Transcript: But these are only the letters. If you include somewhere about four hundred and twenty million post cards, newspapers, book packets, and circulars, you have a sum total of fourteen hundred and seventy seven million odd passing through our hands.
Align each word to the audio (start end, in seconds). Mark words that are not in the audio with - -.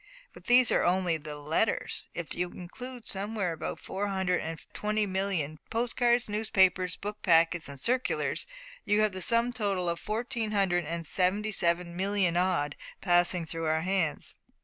But 0.33 0.45
these 0.45 0.71
are 0.71 0.83
only 0.83 1.17
the 1.17 1.35
letters. 1.35 2.09
If 2.15 2.33
you 2.33 2.49
include 2.49 3.07
somewhere 3.07 3.51
about 3.51 3.79
four 3.79 4.07
hundred 4.07 4.39
and 4.41 4.59
twenty 4.73 5.05
million 5.05 5.59
post 5.69 5.95
cards, 5.95 6.27
newspapers, 6.27 6.95
book 6.95 7.21
packets, 7.21 7.69
and 7.69 7.79
circulars, 7.79 8.47
you 8.83 9.01
have 9.01 9.13
a 9.13 9.21
sum 9.21 9.53
total 9.53 9.87
of 9.87 9.99
fourteen 9.99 10.53
hundred 10.53 10.85
and 10.85 11.05
seventy 11.05 11.51
seven 11.51 11.95
million 11.95 12.35
odd 12.35 12.75
passing 12.99 13.45
through 13.45 13.65
our 13.65 13.81
hands. 13.81 14.33